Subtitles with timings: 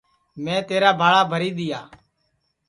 [0.43, 1.81] میں تیرا بھاڑا بھری دؔیا